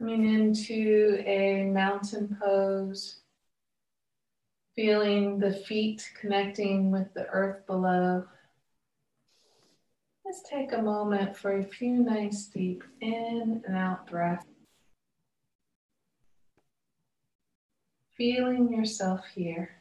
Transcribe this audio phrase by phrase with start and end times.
[0.00, 3.20] Coming into a mountain pose,
[4.74, 8.24] feeling the feet connecting with the earth below.
[10.24, 14.46] Let's take a moment for a few nice deep in and out breaths.
[18.16, 19.79] Feeling yourself here.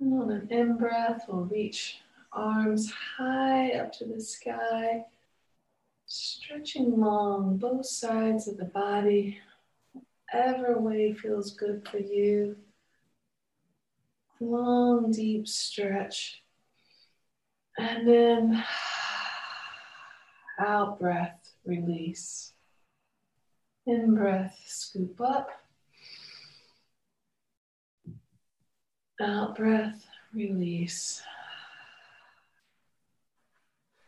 [0.00, 1.98] On an in breath, we'll reach
[2.32, 5.04] arms high up to the sky,
[6.06, 9.38] stretching long both sides of the body,
[10.32, 12.56] whatever way feels good for you.
[14.40, 16.42] Long, deep stretch.
[17.78, 18.64] And then
[20.60, 22.52] out breath, release.
[23.86, 25.48] In breath, scoop up.
[29.20, 31.22] Out breath, release.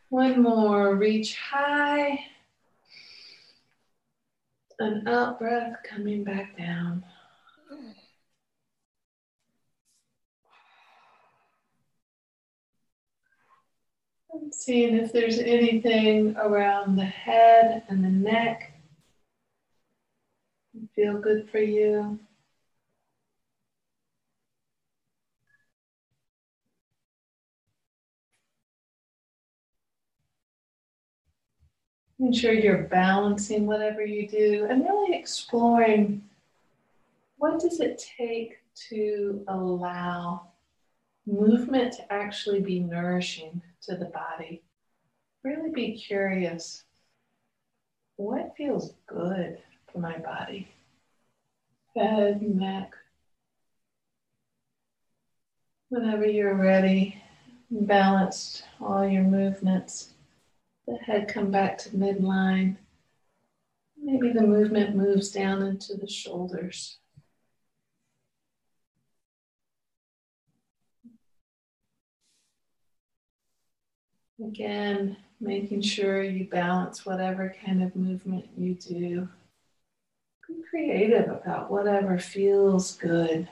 [0.07, 2.19] One more, reach high.
[4.79, 7.03] An out breath coming back down.
[14.33, 18.81] And seeing if there's anything around the head and the neck.
[20.95, 22.17] Feel good for you.
[32.21, 36.21] Ensure you're balancing whatever you do and really exploring
[37.37, 40.47] what does it take to allow
[41.25, 44.61] movement to actually be nourishing to the body.
[45.43, 46.83] Really be curious.
[48.17, 49.57] What feels good
[49.91, 50.67] for my body?
[51.95, 52.91] Head, neck.
[55.89, 57.19] Whenever you're ready,
[57.71, 60.13] balanced all your movements
[60.91, 62.75] the head come back to midline.
[63.97, 66.97] Maybe the movement moves down into the shoulders.
[74.43, 79.29] Again, making sure you balance whatever kind of movement you do.
[80.47, 83.47] Be creative about whatever feels good.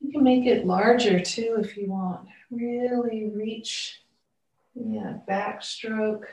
[0.00, 2.28] You can make it larger too if you want.
[2.50, 4.00] Really reach
[4.76, 6.24] yeah, backstroke.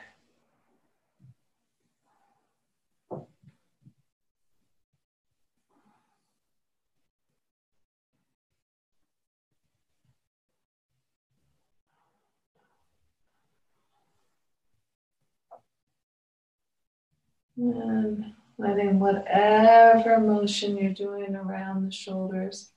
[17.55, 22.71] And letting whatever motion you're doing around the shoulders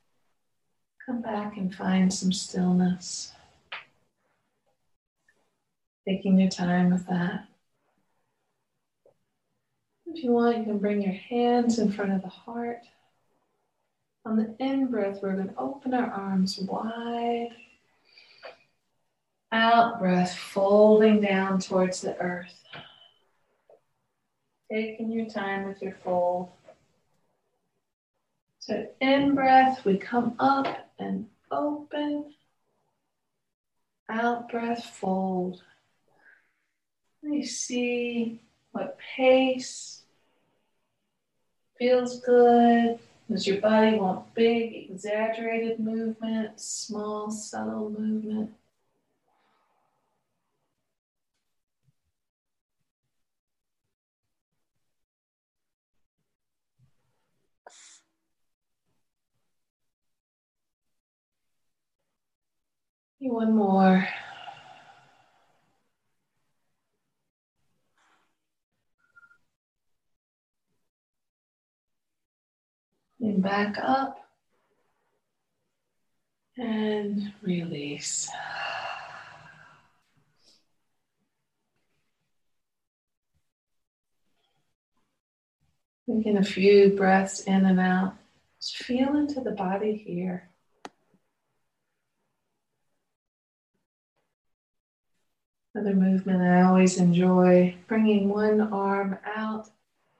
[1.04, 3.32] come back and find some stillness.
[6.06, 7.46] Taking your time with that.
[10.06, 12.82] If you want, you can bring your hands in front of the heart.
[14.24, 17.50] On the in breath, we're going to open our arms wide.
[19.52, 22.64] Out breath, folding down towards the earth.
[24.70, 26.50] Taking your time with your fold.
[28.60, 32.34] So, in breath, we come up and open.
[34.08, 35.62] Out breath, fold.
[37.26, 38.40] You see
[38.72, 40.02] what pace
[41.78, 42.98] feels good.
[43.28, 48.52] Does your body want big, exaggerated movement, small, subtle movement?
[63.18, 64.08] One more.
[73.20, 74.18] And back up
[76.58, 78.28] and release.
[86.08, 88.14] Taking a few breaths in and out.
[88.60, 90.48] Just feel into the body here.
[95.74, 99.68] Another movement I always enjoy bringing one arm out,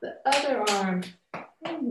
[0.03, 1.03] the other arm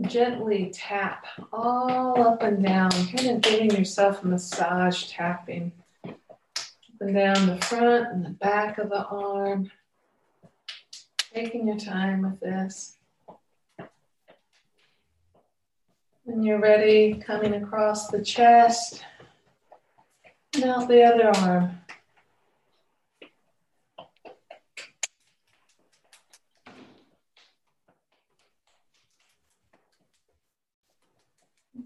[0.02, 5.72] gently tap all up and down, kind of giving yourself a massage tapping
[6.08, 6.18] up
[7.00, 9.70] and down the front and the back of the arm.
[11.34, 12.96] Taking your time with this.
[16.24, 19.04] When you're ready, coming across the chest,
[20.54, 21.78] And out the other arm.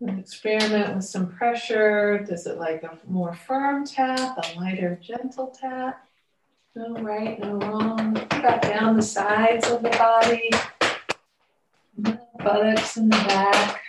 [0.09, 2.25] Experiment with some pressure.
[2.27, 6.07] Does it like a more firm tap, a lighter, gentle tap?
[6.75, 8.15] No right, no wrong.
[8.15, 10.51] Back down the sides of the body,
[11.99, 13.83] the buttocks in the back,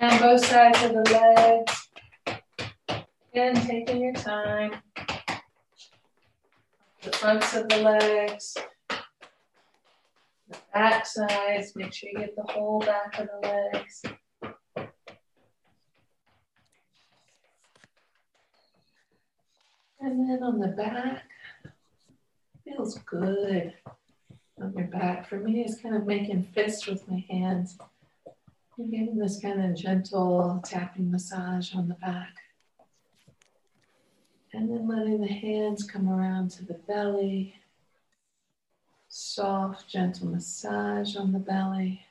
[0.00, 1.88] and both sides of the legs.
[3.32, 4.76] Again, taking your time.
[7.02, 8.56] The fronts of the legs,
[10.48, 11.76] the back sides.
[11.76, 14.02] Make sure you get the whole back of the legs.
[20.04, 21.24] And then on the back,
[22.62, 23.72] feels good
[24.60, 25.26] on your back.
[25.26, 27.78] For me, it's kind of making fists with my hands
[28.76, 32.34] and giving this kind of gentle tapping massage on the back.
[34.52, 37.54] And then letting the hands come around to the belly.
[39.08, 42.02] Soft, gentle massage on the belly.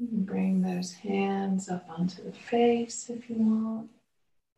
[0.00, 3.90] Bring those hands up onto the face if you want.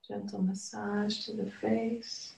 [0.07, 2.35] Gentle massage to the face.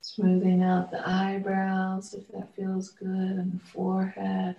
[0.00, 4.54] Smoothing out the eyebrows if that feels good, and the forehead.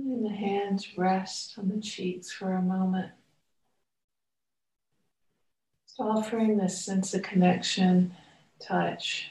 [0.00, 3.10] Letting the hands rest on the cheeks for a moment.
[5.86, 8.16] Just offering this sense of connection,
[8.58, 9.30] touch.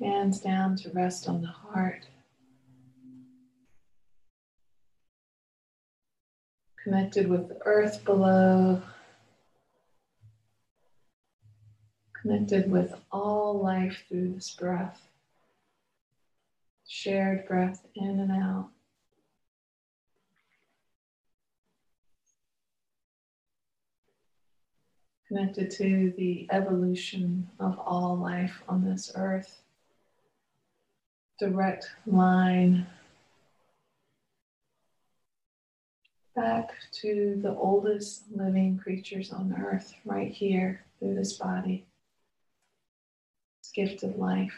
[0.00, 2.06] Hands down to rest on the heart.
[6.82, 8.80] Connected with the earth below,
[12.26, 15.00] connected with all life through this breath.
[16.88, 18.70] Shared breath in and out.
[25.28, 29.60] Connected to the evolution of all life on this earth.
[31.38, 32.86] Direct line
[36.34, 41.86] back to the oldest living creatures on earth, right here through this body
[43.76, 44.54] gift of life.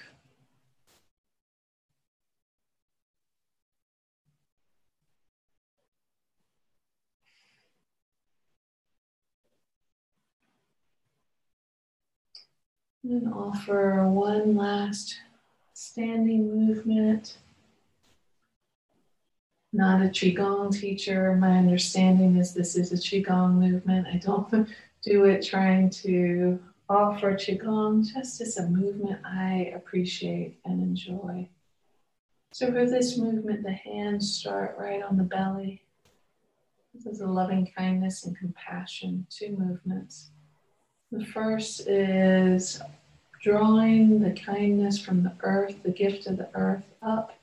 [13.02, 15.16] And offer one last
[15.74, 17.38] standing movement.
[19.72, 21.34] Not a Qigong teacher.
[21.34, 24.06] My understanding is this is a Qigong movement.
[24.06, 24.68] I don't
[25.02, 31.48] do it trying to offer Qigong just as a movement I appreciate and enjoy.
[32.50, 35.82] So, for this movement, the hands start right on the belly.
[36.94, 40.30] This is a loving kindness and compassion, two movements.
[41.12, 42.80] The first is
[43.42, 47.38] drawing the kindness from the earth, the gift of the earth, up,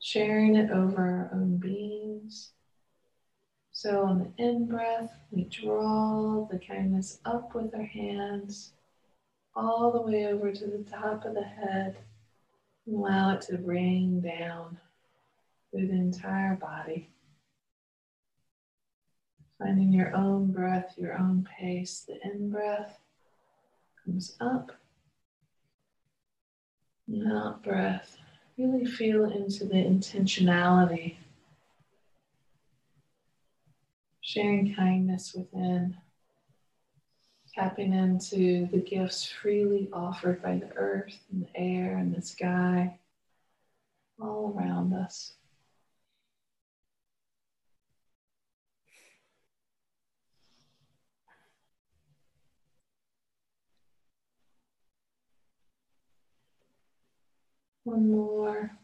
[0.00, 2.52] sharing it over our own beings.
[3.82, 8.72] So on the in breath, we draw the kindness up with our hands
[9.56, 11.96] all the way over to the top of the head
[12.86, 14.76] and allow it to rain down
[15.70, 17.08] through the entire body.
[19.58, 22.04] Finding your own breath, your own pace.
[22.06, 23.00] The in breath
[24.04, 24.72] comes up,
[27.32, 28.18] out breath.
[28.58, 31.16] Really feel into the intentionality
[34.30, 35.96] sharing kindness within,
[37.52, 42.96] tapping into the gifts freely offered by the earth and the air and the sky
[44.20, 45.32] all around us.
[57.82, 58.79] One more.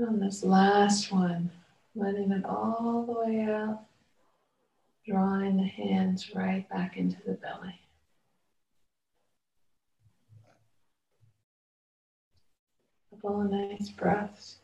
[0.00, 1.50] And this last one,
[1.94, 3.80] letting it all the way out,
[5.06, 7.74] Drawing the hands right back into the belly.
[13.10, 14.56] Couple of nice breaths.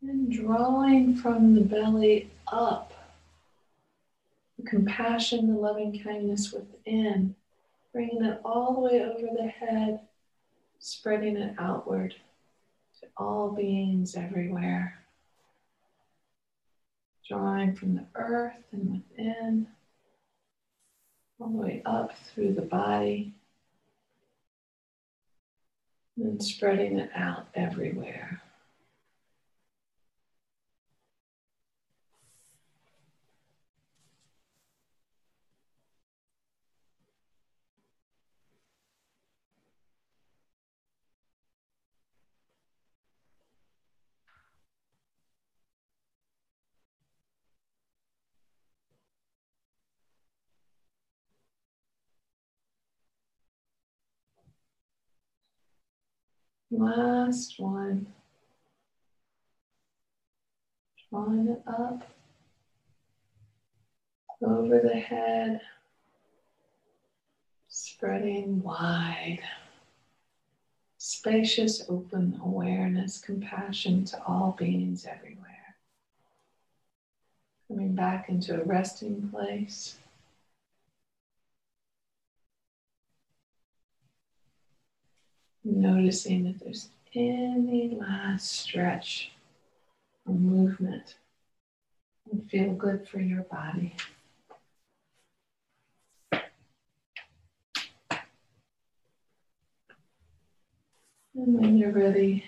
[0.00, 2.92] And drawing from the belly up,
[4.58, 7.34] the compassion, the loving kindness within,
[7.92, 10.00] bringing it all the way over the head,
[10.78, 12.14] spreading it outward
[13.00, 14.98] to all beings everywhere.
[17.28, 19.66] Drawing from the earth and within,
[21.40, 23.32] all the way up through the body,
[26.16, 28.41] and spreading it out everywhere.
[56.72, 58.06] Last one.
[61.10, 62.02] Drawing it up
[64.42, 65.60] over the head,
[67.68, 69.40] spreading wide.
[70.96, 75.76] Spacious, open awareness, compassion to all beings everywhere.
[77.68, 79.98] Coming back into a resting place.
[85.64, 89.32] Noticing if there's any last stretch
[90.26, 91.14] or movement
[92.30, 93.94] and feel good for your body.
[101.34, 102.44] And when you're ready,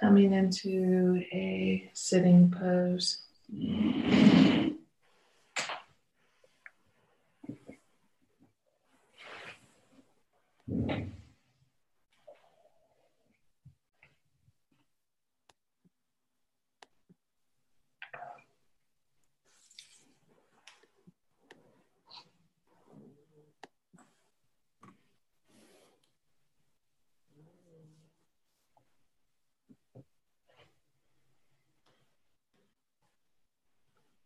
[0.00, 3.18] coming into a sitting pose.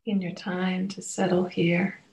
[0.07, 2.04] In your time to settle here.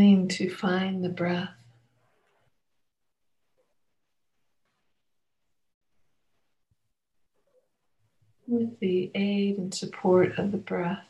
[0.00, 1.50] Beginning to find the breath.
[8.46, 11.04] with the aid and support of the breath.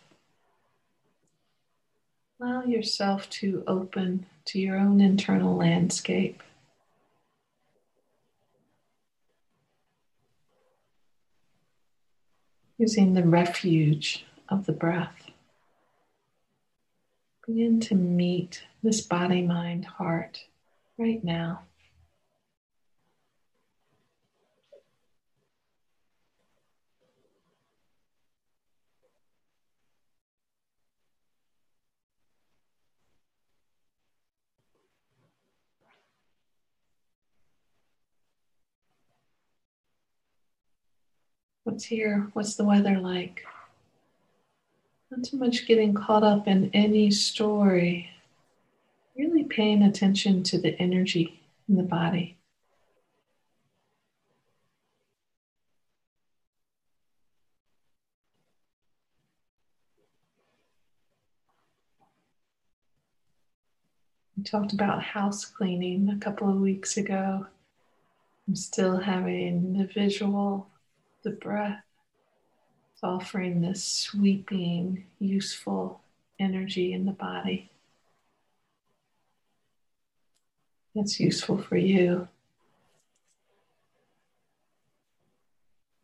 [2.41, 6.43] Allow yourself to open to your own internal landscape.
[12.77, 15.31] Using the refuge of the breath.
[17.47, 20.45] Begin to meet this body, mind, heart
[20.99, 21.63] right now.
[41.65, 42.31] What's here?
[42.33, 43.45] What's the weather like?
[45.11, 48.11] Not too much getting caught up in any story.
[49.51, 52.37] Paying attention to the energy in the body.
[64.37, 67.47] We talked about house cleaning a couple of weeks ago.
[68.47, 70.69] I'm still having the visual
[71.23, 71.83] the breath
[73.03, 76.01] offering this sweeping, useful
[76.39, 77.71] energy in the body.
[80.95, 82.29] That's useful for you.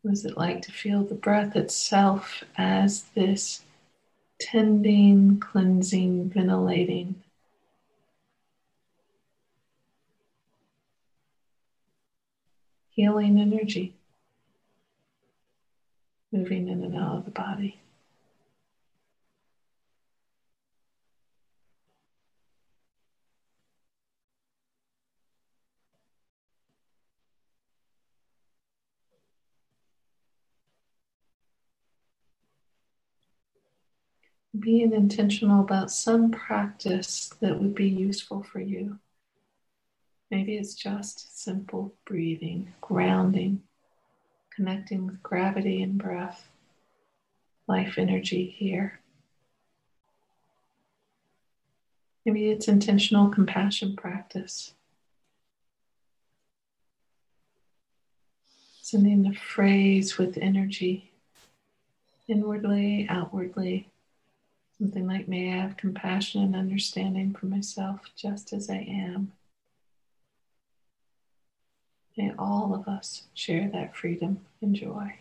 [0.01, 3.63] What is it like to feel the breath itself as this
[4.39, 7.15] tending, cleansing, ventilating?
[12.91, 13.93] Healing energy
[16.31, 17.79] moving in and out of the body.
[34.59, 38.99] Being intentional about some practice that would be useful for you.
[40.29, 43.61] Maybe it's just simple breathing, grounding,
[44.53, 46.49] connecting with gravity and breath,
[47.67, 48.99] life energy here.
[52.25, 54.73] Maybe it's intentional compassion practice.
[58.81, 61.11] Sending a phrase with energy
[62.27, 63.89] inwardly, outwardly.
[64.79, 69.31] Something like, may I have compassion and understanding for myself just as I am.
[72.15, 75.17] May all of us share that freedom and joy.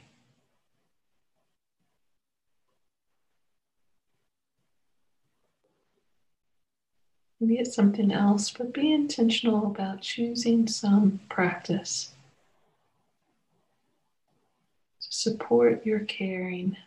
[7.38, 12.12] Maybe it's something else, but be intentional about choosing some practice
[15.02, 16.78] to support your caring.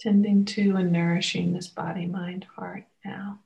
[0.00, 3.40] Tending to and nourishing this body, mind, heart now.